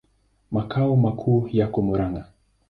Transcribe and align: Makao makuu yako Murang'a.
Makao 0.51 0.95
makuu 0.95 1.47
yako 1.51 1.81
Murang'a. 1.81 2.23